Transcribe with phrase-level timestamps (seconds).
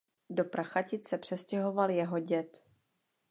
[0.29, 2.63] Do Prachatic se přestěhoval jeho děd.